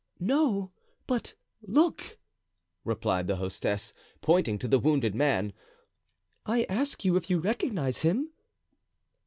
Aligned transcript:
"No, 0.19 0.71
but 1.05 1.35
look," 1.61 2.17
replied 2.83 3.27
the 3.27 3.35
hostess, 3.35 3.93
pointing 4.21 4.57
to 4.57 4.67
the 4.67 4.79
wounded 4.79 5.13
man; 5.13 5.53
"I 6.43 6.63
ask 6.67 7.05
you 7.05 7.17
if 7.17 7.29
you 7.29 7.37
recognize 7.37 7.99
him?" 8.01 8.31